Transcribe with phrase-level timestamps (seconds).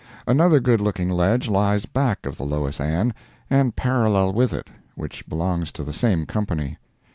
[0.25, 3.13] Another good looking ledge lies back of the Lois Ann,
[3.51, 6.79] and parallel with it, which belongs to the same company.